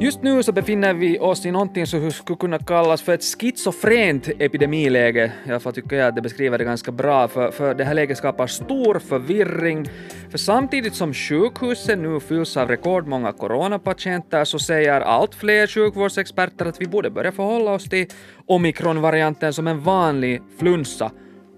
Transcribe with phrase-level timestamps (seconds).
[0.00, 4.28] Just nu så befinner vi oss i någonting som skulle kunna kallas för ett schizofrent
[4.38, 5.32] epidemiläge.
[5.46, 7.94] I alla fall tycker jag att det beskriver det ganska bra, för, för det här
[7.94, 9.88] läget skapar stor förvirring.
[10.30, 16.80] För samtidigt som sjukhusen nu fylls av rekordmånga coronapatienter så säger allt fler sjukvårdsexperter att
[16.80, 18.06] vi borde börja förhålla oss till
[18.46, 21.10] omikronvarianten som en vanlig flunsa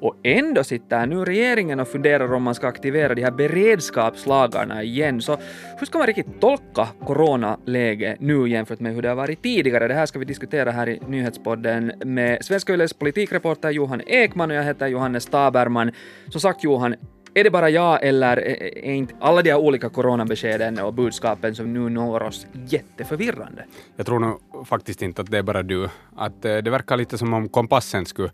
[0.03, 5.23] och ändå sitter nu regeringen och funderar om man ska aktivera de här beredskapslagarna igen.
[5.23, 5.39] Så
[5.79, 9.89] hur ska man riktigt tolka coronaläget nu jämfört med hur det har varit tidigare?
[9.89, 14.57] Det här ska vi diskutera här i nyhetspodden med Svenska Yles politikreporter Johan Ekman och
[14.57, 15.91] jag heter Johannes Taberman.
[16.29, 16.95] Som sagt Johan,
[17.35, 21.73] är det bara jag eller är inte alla de här olika coronabeskeden och budskapen som
[21.73, 23.65] nu når oss jätteförvirrande?
[23.97, 25.89] Jag tror nog faktiskt inte att det är bara du.
[26.17, 28.31] Att det verkar lite som om kompassen skulle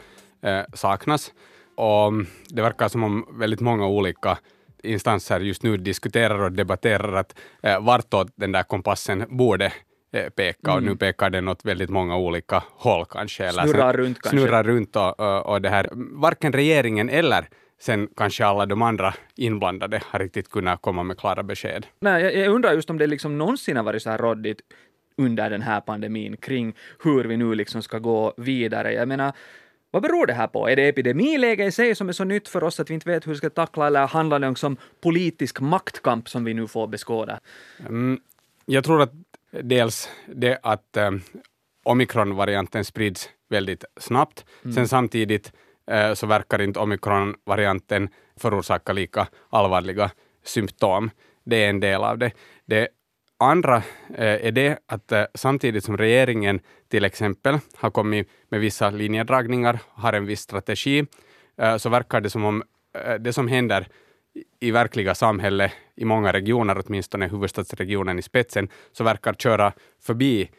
[0.74, 1.32] saknas.
[1.78, 2.12] Och
[2.48, 4.38] det verkar som om väldigt många olika
[4.82, 9.72] instanser just nu diskuterar och debatterar att eh, vartåt den där kompassen borde
[10.12, 10.76] eh, peka, mm.
[10.76, 10.98] och nu mm.
[10.98, 13.44] pekar den åt väldigt många olika håll kanske.
[13.44, 14.38] Eller snurrar runt kanske.
[14.38, 15.88] Snurrar runt och, och, och det här,
[16.20, 17.48] varken regeringen eller
[17.80, 21.86] sen kanske alla de andra inblandade har riktigt kunnat komma med klara besked.
[22.00, 24.60] Nej, jag, jag undrar just om det liksom någonsin har varit så här råddigt
[25.16, 28.92] under den här pandemin kring hur vi nu liksom ska gå vidare.
[28.92, 29.32] Jag menar,
[29.90, 30.68] vad beror det här på?
[30.68, 33.26] Är det epidemiläge i sig som är så nytt för oss att vi inte vet
[33.26, 37.40] hur vi ska tackla, eller handlar det om politisk maktkamp som vi nu får beskåda?
[37.80, 38.20] Mm,
[38.66, 39.12] jag tror att
[39.50, 41.10] dels det att eh,
[41.84, 44.44] omikronvarianten sprids väldigt snabbt.
[44.64, 44.74] Mm.
[44.74, 45.52] Sen samtidigt
[45.90, 50.10] eh, så verkar inte omikronvarianten förorsaka lika allvarliga
[50.44, 51.10] symptom.
[51.44, 52.32] Det är en del av det.
[52.66, 52.88] Det
[53.38, 53.76] andra
[54.14, 59.78] eh, är det att eh, samtidigt som regeringen till exempel har kommit med vissa linjedragningar,
[59.88, 61.06] har en viss strategi,
[61.58, 62.62] eh, så verkar det som om
[63.20, 63.88] det som händer
[64.60, 70.50] i verkliga samhället, i många regioner, åtminstone huvudstadsregionen i spetsen, så verkar köra förbi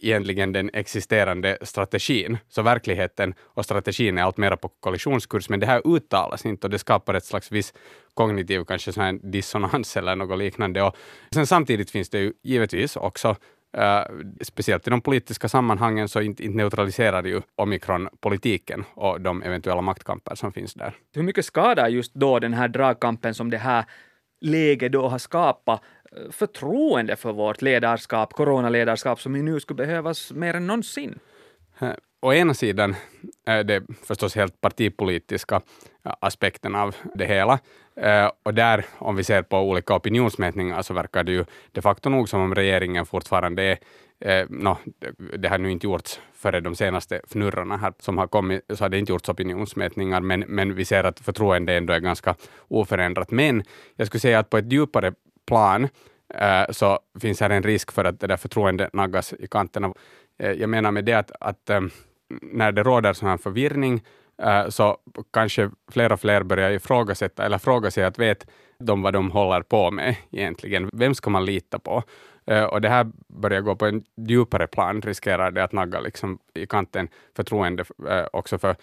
[0.00, 2.38] egentligen den existerande strategin.
[2.48, 6.70] Så verkligheten och strategin är allt mer på kollisionskurs, men det här uttalas inte och
[6.70, 7.74] det skapar ett slags viss
[8.14, 10.82] kognitiv kanske sån här dissonans eller något liknande.
[10.82, 10.96] Och
[11.34, 13.36] sen samtidigt finns det ju givetvis också
[13.78, 14.02] Uh,
[14.42, 20.34] speciellt i de politiska sammanhangen så inte, inte neutraliserar ju omikronpolitiken och de eventuella maktkamper
[20.34, 20.92] som finns där.
[21.14, 23.84] Hur mycket skadar just då den här dragkampen som det här
[24.40, 25.82] läget då har skapat
[26.30, 31.18] förtroende för vårt ledarskap, coronaledarskap, som nu skulle behövas mer än någonsin?
[32.22, 32.94] Å ena sidan
[33.46, 35.60] är det förstås helt partipolitiska
[36.02, 37.58] aspekten av det hela.
[37.96, 42.10] Eh, och där, om vi ser på olika opinionsmätningar, så verkar det ju de facto
[42.10, 43.78] nog som om regeringen fortfarande är
[44.24, 44.76] Eh, no,
[45.38, 48.88] det har nu inte gjorts före de senaste fnurrorna här som har kommit, så har
[48.88, 52.34] det inte gjorts opinionsmätningar, men, men vi ser att förtroendet ändå är ganska
[52.68, 53.30] oförändrat.
[53.30, 53.64] Men
[53.96, 55.12] jag skulle säga att på ett djupare
[55.46, 55.88] plan
[56.34, 59.92] eh, så finns här en risk för att det där förtroendet naggas i kanterna.
[60.38, 61.80] Eh, jag menar med det att, att eh,
[62.42, 64.02] när det råder sån här förvirring
[64.68, 64.98] så
[65.32, 68.46] kanske fler och fler börjar ifrågasätta eller fråga sig att vet
[68.78, 70.90] de vad de håller på med egentligen?
[70.92, 72.02] Vem ska man lita på?
[72.70, 76.66] Och det här börjar gå på en djupare plan, riskerar det att nagga liksom i
[76.66, 77.84] kanten förtroende
[78.32, 78.76] också för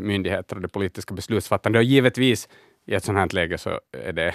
[0.00, 1.78] myndigheter och det politiska beslutsfattande.
[1.78, 2.48] Och givetvis
[2.86, 4.34] i ett sådant här läge så är det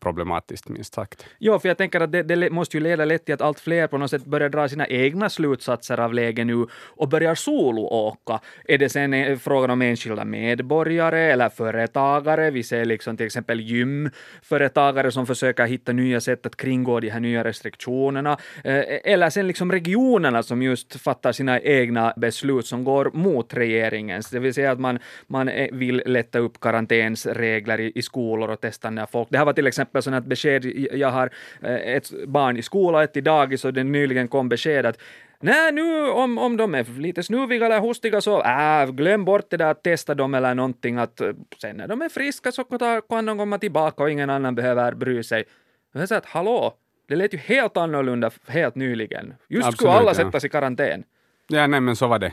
[0.00, 1.26] problematiskt, minst sagt.
[1.38, 3.86] Ja, för jag tänker att det, det, måste ju leda lätt till att allt fler
[3.86, 8.40] på något sätt börjar dra sina egna slutsatser av läget nu och börjar soloåka.
[8.64, 12.50] Är det sen eh, frågan om enskilda medborgare eller företagare?
[12.50, 17.20] Vi ser liksom till exempel gymföretagare som försöker hitta nya sätt att kringgå de här
[17.20, 18.38] nya restriktionerna.
[18.64, 24.30] Eh, eller sen liksom regionerna som just fattar sina egna beslut som går mot regeringens,
[24.30, 28.90] det vill säga att man, man eh, vill lätta upp karantänsregler i, skolor och testa
[28.90, 29.28] när folk...
[29.30, 31.30] Det här var till exempel sådant besked, jag har
[31.62, 34.98] eh, ett barn i skola, ett i dagis och det nyligen kom besked att
[35.42, 39.56] Nej, nu om, om de är lite snuviga eller hostiga så äh, glöm bort det
[39.56, 42.64] där att testa dem eller någonting att eh, sen när de är friska så
[43.08, 45.44] kan de komma tillbaka och ingen annan behöver bry sig.
[45.92, 46.74] Jag säger att hallå,
[47.08, 49.34] det lät ju helt annorlunda helt nyligen.
[49.48, 50.14] Just Absolut, skulle alla ja.
[50.14, 51.04] sättas i karantän.
[51.52, 52.32] Ja, nej, men så var det.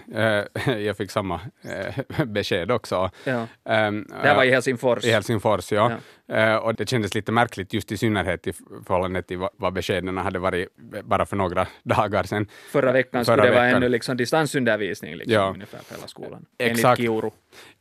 [0.66, 3.10] Eh, jag fick samma eh, besked också.
[3.24, 3.48] Ja.
[3.66, 5.06] Ehm, det här var i Helsingfors.
[5.06, 5.92] I Helsingfors, ja.
[6.25, 6.36] ja.
[6.36, 8.54] Eh, och det kändes lite märkligt, just i synnerhet i
[8.88, 10.68] förhållande till vad beskeden hade varit
[11.04, 12.48] bara för några dagar sedan.
[12.72, 15.52] Förra veckan skulle det vara ännu liksom distansundervisning liksom, ja.
[15.54, 17.00] ungefär för hela skolan, Exakt.
[17.00, 17.31] enligt Kiuru.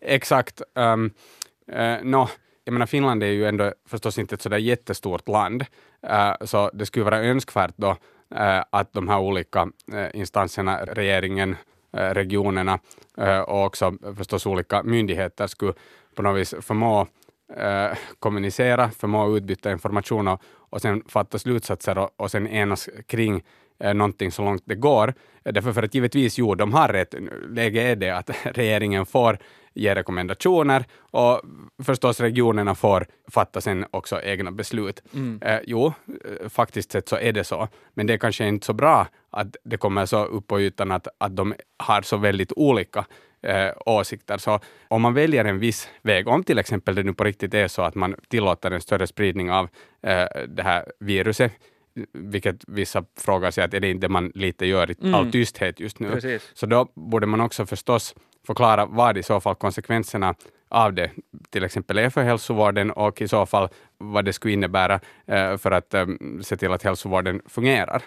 [0.01, 0.63] Exakt.
[0.75, 1.11] Um,
[1.73, 2.29] uh, no,
[2.65, 5.65] jag menar, Finland är ju ändå förstås inte ett sådär jättestort land,
[6.11, 7.97] uh, så det skulle vara önskvärt då Eh,
[8.37, 11.57] Eh, att de här olika eh, instanserna, regeringen,
[11.97, 12.79] eh, regionerna
[13.47, 15.73] och också förstås olika myndigheter skulle
[16.15, 17.07] på något vis förmå
[18.19, 23.43] kommunicera, förmå utbyta information och, och sen fatta slutsatser och, och sen enas kring
[23.79, 25.15] eh, någonting så långt det går.
[25.43, 27.15] Därför för att givetvis, jo, de har rätt.
[27.49, 29.39] Läget är det att regeringen får
[29.77, 31.41] ge rekommendationer och
[31.85, 35.03] förstås regionerna får fatta sen också egna beslut.
[35.15, 35.43] Mm.
[35.43, 38.73] Eh, jo, eh, faktiskt sett så är det så, men det är kanske inte så
[38.73, 43.05] bra att det kommer så upp på ytan att, att de har så väldigt olika
[43.43, 44.39] eh, åsikter.
[44.39, 47.69] Så om man väljer en viss väg, om till exempel det nu på riktigt är
[47.69, 49.69] så att man tillåter en större spridning av
[50.03, 51.53] eh, det här viruset,
[52.13, 55.15] vilket vissa frågar sig att är det inte man lite gör i mm.
[55.15, 56.11] all tysthet just nu.
[56.11, 56.51] Precis.
[56.55, 58.15] Så då borde man också förstås
[58.47, 60.35] förklara vad i så fall konsekvenserna
[60.69, 61.11] av det
[61.51, 65.71] till exempel är för hälsovården och i så fall vad det skulle innebära eh, för
[65.71, 66.07] att eh,
[66.43, 68.03] se till att hälsovården fungerar.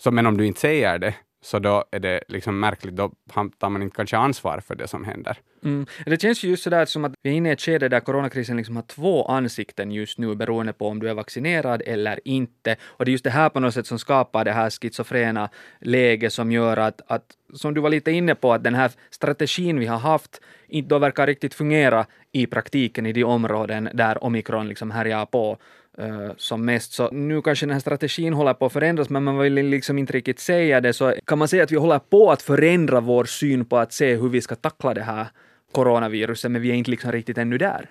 [0.00, 3.12] Så, men om du inte säger det, så då är det liksom märkligt, då
[3.58, 5.38] tar man inte kanske ansvar för det som händer.
[5.64, 5.86] Mm.
[6.06, 8.56] Det känns ju just sådär som att vi är inne i ett skede där coronakrisen
[8.56, 12.76] liksom har två ansikten just nu beroende på om du är vaccinerad eller inte.
[12.82, 15.48] Och det är just det här på något sätt som skapar det här schizofrena
[15.80, 17.24] läget som gör att, att,
[17.54, 20.98] som du var lite inne på, att den här strategin vi har haft inte då
[20.98, 25.58] verkar riktigt fungera i praktiken i de områden där omikron liksom härjar på
[25.98, 26.92] Eh, som mest.
[26.92, 30.12] Så nu kanske den här strategin håller på att förändras, men man vill liksom inte
[30.12, 30.92] riktigt säga det.
[30.92, 34.16] Så kan man säga att vi håller på att förändra vår syn på att se
[34.16, 35.26] hur vi ska tackla det här
[35.72, 37.90] coronaviruset, men vi är inte liksom riktigt ännu där.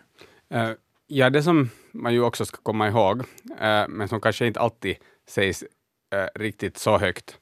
[0.49, 0.69] Eh,
[1.07, 3.19] ja, det som man ju också ska komma ihåg,
[3.59, 4.95] eh, men som kanske inte alltid
[5.29, 5.63] sägs
[6.35, 7.39] riktigt så högt,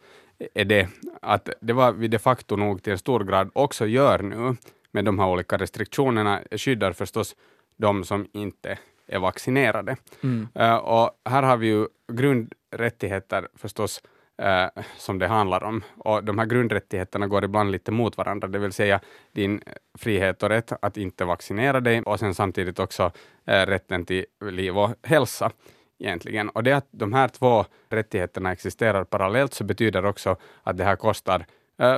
[0.54, 0.88] är det
[1.22, 4.56] att det var vi de facto nog till en stor grad också gör nu
[4.92, 7.36] med de här olika restriktionerna skyddar förstås
[7.78, 9.96] de som inte är vaccinerade.
[10.24, 10.48] Mm.
[10.60, 14.02] Uh, och här har vi ju grundrättigheter förstås
[14.42, 15.84] uh, som det handlar om.
[15.98, 19.00] Och de här grundrättigheterna går ibland lite mot varandra, det vill säga
[19.32, 19.62] din
[19.98, 23.12] frihet och rätt att inte vaccinera dig och sen samtidigt också uh,
[23.46, 25.52] rätten till liv och hälsa
[26.00, 26.50] egentligen.
[26.50, 30.96] Och det att de här två rättigheterna existerar parallellt så betyder också att det här
[30.96, 31.46] kostar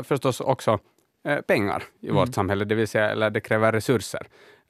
[0.03, 0.80] förstås också
[1.48, 2.15] pengar i mm.
[2.15, 4.27] vårt samhälle, det vill säga, eller det kräver resurser.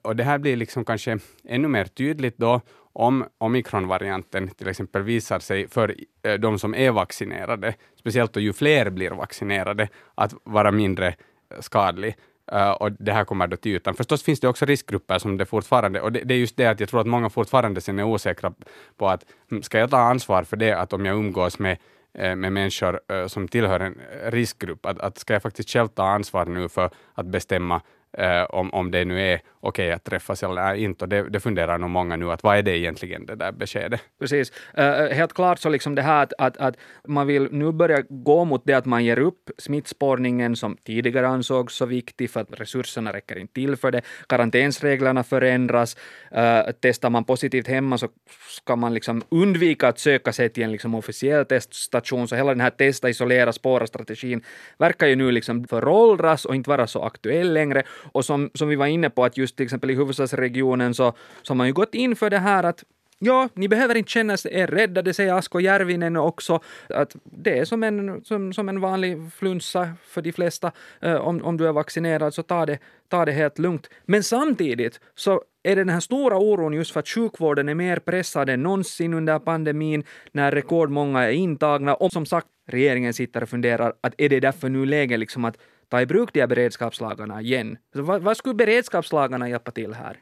[0.07, 2.61] Och det här blir liksom kanske ännu mer tydligt då
[2.93, 8.53] om omikronvarianten till exempel visar sig för eh, de som är vaccinerade, speciellt då ju
[8.53, 11.13] fler blir vaccinerade, att vara mindre eh,
[11.59, 12.15] skadlig.
[12.53, 13.95] Uh, och det här kommer då till ytan.
[13.95, 16.79] Förstås finns det också riskgrupper som det fortfarande, och det, det, är just det att
[16.79, 18.53] jag tror att många fortfarande sen är osäkra
[18.97, 21.77] på att mm, ska jag ta ansvar för det att om jag umgås med
[22.13, 23.97] med människor som tillhör en
[24.31, 27.81] riskgrupp, att, att ska jag faktiskt själv ta ansvar nu för att bestämma
[28.19, 31.05] uh, om, om det nu är okej okay att träffas eller inte.
[31.05, 34.01] Och det, det funderar nog många nu, att vad är det egentligen det där beskedet?
[34.19, 34.51] Precis.
[34.77, 34.83] Uh,
[35.15, 36.75] helt klart så liksom det här att, att, att,
[37.07, 41.75] man vill nu börja gå mot det att man ger upp smittspårningen som tidigare ansågs
[41.75, 44.01] så viktig för att resurserna räcker inte till för det.
[44.29, 45.97] Karantänsreglerna förändras.
[46.35, 48.07] Uh, testar man positivt hemma så
[48.49, 52.27] ska man liksom undvika att söka sig till en liksom officiell teststation.
[52.27, 54.41] Så hela den här testa, isolera, spåra-strategin
[54.77, 57.83] verkar ju nu liksom föråldras och inte vara så aktuell längre.
[58.11, 61.51] Och som, som vi var inne på, att just till exempel i huvudstadsregionen så, så
[61.53, 62.83] har man ju gått in för det här att
[63.19, 66.59] Ja, ni behöver inte känna er rädda, det säger Asko Järvinen också,
[66.89, 70.71] att det är som en, som, som en vanlig flunsa för de flesta.
[71.01, 73.89] Eh, om, om du är vaccinerad så ta det, ta det helt lugnt.
[74.05, 77.99] Men samtidigt så är det den här stora oron just för att sjukvården är mer
[77.99, 81.95] pressad än någonsin under pandemin, när rekordmånga är intagna.
[81.95, 85.57] Och som sagt, regeringen sitter och funderar att är det därför nu läge liksom att
[85.89, 87.77] ta i bruk de här beredskapslagarna igen.
[87.93, 90.17] Så vad, vad skulle beredskapslagarna hjälpa till här?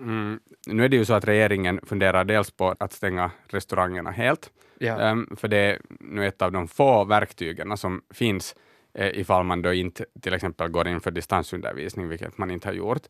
[0.00, 4.50] Mm, nu är det ju så att regeringen funderar dels på att stänga restaurangerna helt,
[4.78, 5.10] ja.
[5.10, 8.54] um, för det är nu ett av de få verktygen som finns
[8.94, 12.74] eh, ifall man då inte till exempel går in för distansundervisning, vilket man inte har
[12.74, 13.02] gjort.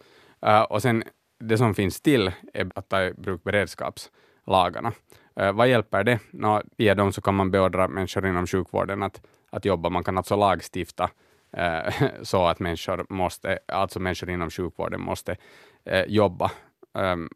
[0.46, 1.02] Uh, och sen
[1.38, 4.92] det som finns till är att ta i bruk beredskapslagarna.
[5.40, 6.18] Uh, vad hjälper det?
[6.30, 9.88] Nå, via dem så kan man beordra människor inom sjukvården att, att jobba.
[9.88, 11.10] Man kan alltså lagstifta
[12.22, 15.36] så att människor, måste, alltså människor inom sjukvården måste
[15.84, 16.50] eh, jobba.
[16.94, 17.28] Um,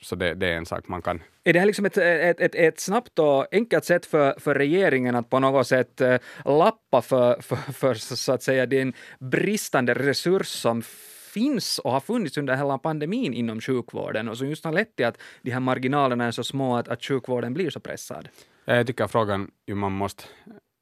[0.00, 1.22] så det, det, är en sak man kan...
[1.44, 5.14] Är det här liksom ett, ett, ett, ett snabbt och enkelt sätt för, för regeringen
[5.14, 10.46] att på något sätt uh, lappa för, för, för, så att säga den bristande resurs
[10.46, 10.82] som
[11.32, 15.06] finns och har funnits under hela pandemin inom sjukvården och som just har lett till
[15.06, 18.28] att de här marginalerna är så små att, att sjukvården blir så pressad?
[18.64, 20.24] Jag tycker frågan ju man måste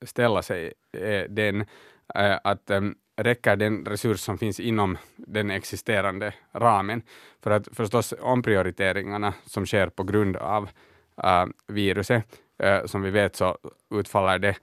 [0.04, 1.66] ställa sig är den Eh,
[2.14, 7.02] Eh, att ehm, räcker den resurs som finns inom den existerande ramen?
[7.42, 10.68] För att förstås omprioriteringarna som sker på grund av
[11.22, 12.26] eh, viruset,
[12.58, 13.58] eh, som vi vet så
[13.94, 14.56] utfaller det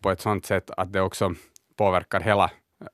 [0.00, 1.34] på ett sådant sätt att det också
[1.76, 2.50] påverkar hela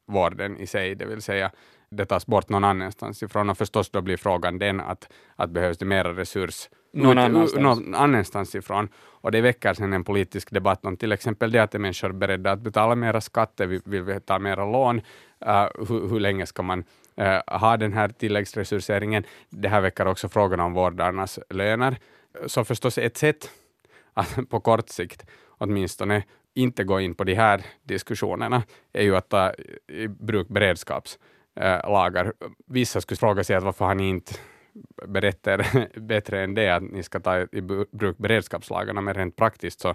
[0.07, 1.51] vården i sig, det vill säga
[1.91, 3.51] det tas bort någon annanstans ifrån.
[3.51, 7.63] Och förstås då blir frågan den att, att behövs det mera resurs någon annanstans.
[7.63, 8.89] någon annanstans ifrån.
[8.97, 12.53] Och det väcker sen en politisk debatt om till exempel det att är människor beredda
[12.53, 14.97] att betala mera skatter, vill, vill vi ta mera lån,
[15.47, 16.85] uh, hur, hur länge ska man
[17.21, 19.25] uh, ha den här tilläggsresurseringen?
[19.51, 21.97] Det här väcker också frågan om vårdarnas löner.
[22.47, 23.51] Så förstås ett sätt
[24.15, 25.27] att på kort sikt
[25.59, 26.23] åtminstone
[26.55, 29.53] inte gå in på de här diskussionerna är ju att ta
[29.89, 32.33] i bruk beredskapslagar.
[32.67, 34.35] Vissa skulle fråga sig att varför har ni inte
[35.07, 35.67] berättar
[36.01, 39.95] bättre än det, att ni ska ta i bruk beredskapslagarna, men rent praktiskt så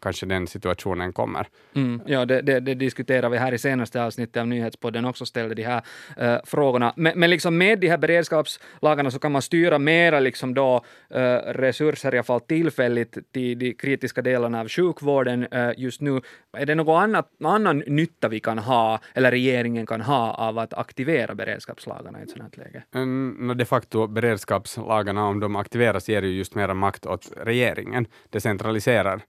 [0.00, 1.46] kanske den situationen kommer.
[1.74, 5.54] Mm, ja, det, det, det, diskuterar vi här i senaste avsnittet av Nyhetspodden också, ställde
[5.54, 5.82] de här
[6.20, 6.92] uh, frågorna.
[6.96, 10.84] Men, men liksom med de här beredskapslagarna så kan man styra mera liksom då,
[11.14, 11.18] uh,
[11.52, 16.20] resurser, i alla fall tillfälligt, till de kritiska delarna av sjukvården uh, just nu.
[16.56, 20.74] Är det någon annat, annan nytta vi kan ha, eller regeringen kan ha, av att
[20.74, 22.82] aktivera beredskapslagarna i ett sådant här läge?
[22.94, 28.06] Mm, de facto, beredskapslagarna, om de aktiveras, ger ju just mera makt åt regeringen.
[28.30, 29.22] Det centraliserar äh,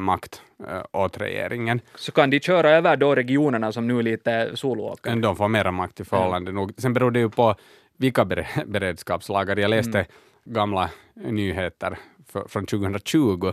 [0.00, 1.80] makt äh, åt regeringen.
[1.94, 5.14] Så kan de köra över då regionerna som nu lite soloåkare?
[5.14, 6.60] De får mera makt i förhållande mm.
[6.60, 6.72] nog.
[6.78, 7.54] Sen beror det ju på
[7.96, 8.24] vilka
[8.66, 9.56] beredskapslagar.
[9.56, 10.06] Jag läste mm.
[10.44, 13.52] gamla nyheter för, från 2020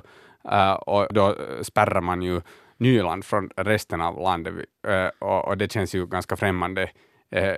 [0.52, 2.42] äh, och då spärrar man ju
[2.78, 4.54] Nyland från resten av landet
[5.20, 6.90] och, och det känns ju ganska främmande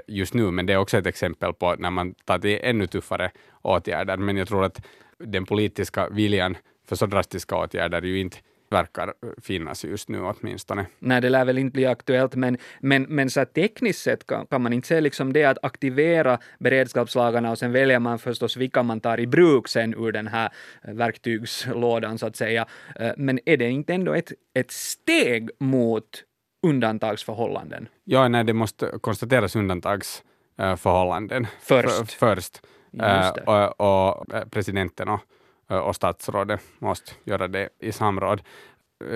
[0.07, 3.31] just nu, men det är också ett exempel på när man tar till ännu tuffare
[3.61, 4.17] åtgärder.
[4.17, 4.85] Men jag tror att
[5.17, 8.37] den politiska viljan för så drastiska åtgärder ju inte
[8.73, 10.85] verkar finnas just nu åtminstone.
[10.99, 14.61] Nej, det lär väl inte bli aktuellt, men, men, men så tekniskt sett kan, kan
[14.61, 18.99] man inte säga liksom det att aktivera beredskapslagarna och sen väljer man förstås vilka man
[18.99, 20.49] tar i bruk sen ur den här
[20.83, 22.65] verktygslådan så att säga.
[22.99, 26.23] Eh, men är det inte ändå ett, ett steg mot
[26.67, 27.87] undantagsförhållanden?
[28.03, 32.11] Ja, nej, det måste konstateras undantagsförhållanden först.
[32.11, 32.61] först.
[33.01, 35.19] Uh, och, och, presidenten och
[35.67, 38.41] och statsrådet måste göra det i samråd.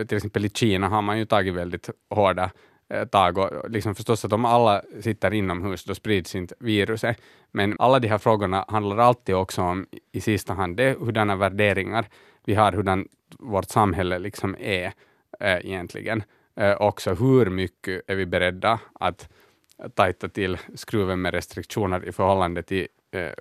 [0.08, 2.51] Till exempel i Kina har man ju tagit väldigt hårda
[3.12, 7.22] tag och liksom förstås att om alla sitter inomhus då sprids inte viruset.
[7.51, 12.06] Men alla de här frågorna handlar alltid också om i sista hand det hurdana värderingar
[12.46, 13.08] vi har, hurdan
[13.39, 14.94] vårt samhälle liksom är
[15.39, 16.24] äh, egentligen.
[16.56, 19.30] Äh, också hur mycket är vi beredda att
[19.96, 22.88] tajta till skruven med restriktioner i förhållande till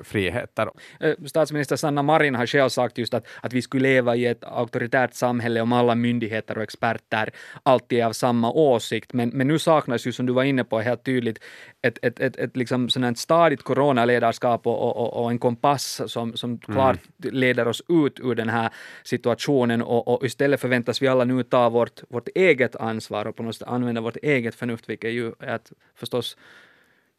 [0.03, 0.71] friheter.
[1.01, 4.45] Eh, statsminister Sanna Marin har själv sagt just att, att vi skulle leva i ett
[4.45, 7.31] auktoritärt samhälle om alla myndigheter och experter
[7.63, 9.13] alltid är av samma åsikt.
[9.13, 11.39] Men, men nu saknas ju, som du var inne på, helt tydligt
[11.83, 16.51] ett, ett, ett, ett liksom sådant stadigt coronaledarskap och, och, och en kompass som, som
[16.51, 16.61] mm.
[16.61, 18.71] klart leder oss ut ur den här
[19.05, 23.43] situationen och, och istället förväntas vi alla nu ta vårt, vårt eget ansvar och på
[23.43, 26.37] något sätt använda vårt eget förnuft, vilket ju är att förstås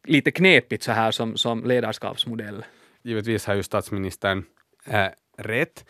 [0.03, 2.65] lite knepigt så här som, som ledarskapsmodell.
[3.03, 4.43] Givetvis har ju statsministern
[4.85, 5.85] äh, rätt.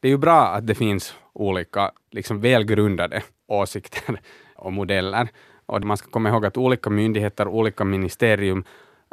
[0.00, 4.20] Det är ju bra att det finns olika liksom välgrundade åsikter
[4.56, 5.28] och modeller.
[5.66, 8.64] Och man ska komma ihåg att olika myndigheter, olika ministerium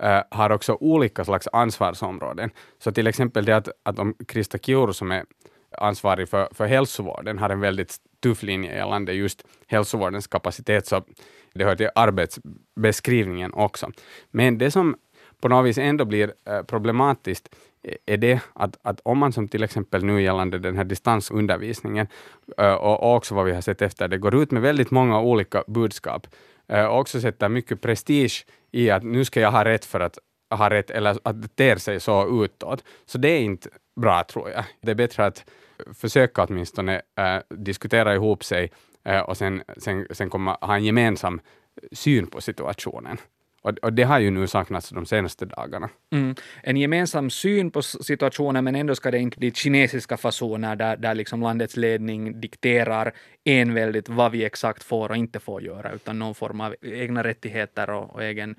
[0.02, 2.50] äh, har också olika slags ansvarsområden.
[2.80, 5.25] Så till exempel det att, att om Krista Kiuru som är
[5.78, 11.03] ansvarig för, för hälsovården har en väldigt tuff linje gällande just hälsovårdens kapacitet, så
[11.53, 13.91] det hör till arbetsbeskrivningen också.
[14.32, 14.96] Men det som
[15.41, 19.48] på något vis ändå blir eh, problematiskt eh, är det att, att om man som
[19.48, 22.08] till exempel nu gällande den här distansundervisningen
[22.58, 25.63] eh, och också vad vi har sett efter det, går ut med väldigt många olika
[25.67, 26.27] budskap
[26.67, 30.17] och också sätter mycket prestige i att nu ska jag ha rätt för att
[30.50, 32.84] har rätt, eller att det ter sig så utåt.
[33.06, 34.64] Så det är inte bra, tror jag.
[34.82, 35.46] Det är bättre att
[35.94, 38.72] försöka åtminstone äh, diskutera ihop sig
[39.04, 41.42] äh, och sen, sen, sen komma, ha en gemensam
[41.92, 43.18] syn på situationen.
[43.66, 45.90] Och, och, det har ju nu saknats de senaste dagarna.
[46.12, 46.36] Mm.
[46.64, 51.16] En gemensam syn på situationen, men ändå ska det inte bli kinesiska fasoner där, där
[51.16, 56.36] liksom landets ledning dikterar enväldigt vad vi exakt får och inte får göra, utan någon
[56.36, 58.56] form av egna rättigheter och, och egen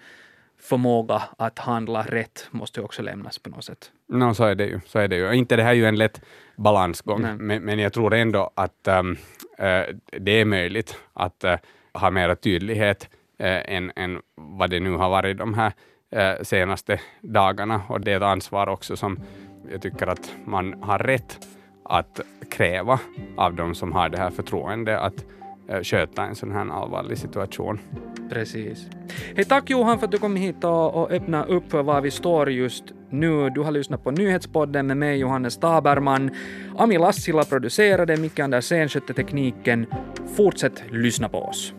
[0.59, 3.91] förmåga att handla rätt måste ju också lämnas på något sätt.
[4.09, 4.81] No, så är det ju.
[4.87, 5.33] Så är det ju.
[5.33, 6.21] Inte det här är ju en lätt
[6.57, 11.55] balansgång, men, men, jag tror ändå att um, uh, det är möjligt att uh,
[11.93, 13.09] ha mera tydlighet
[13.41, 15.73] uh, än, än vad det nu har varit de här
[16.43, 17.83] senaste dagarna.
[17.89, 19.19] Och det är ett ansvar också som
[19.71, 21.39] jag tycker att man har rätt
[21.85, 22.21] att
[22.51, 23.01] kräva
[23.37, 25.25] av de som har det här förtroendet att
[25.69, 27.79] Eh, sköta en sån här allvarlig situation.
[28.31, 28.87] Precis.
[29.37, 32.11] Hej, tack Johan för att du kom hit och, och öppnade upp för var vi
[32.11, 33.51] står just nu.
[33.51, 36.31] Du har lyssnat på Nyhetspodden med mig, Johannes Taberman.
[36.77, 39.87] Ami Lassila producerade, Micke Andersén skötte tekniken.
[40.37, 41.75] Fortsätt lyssna på oss.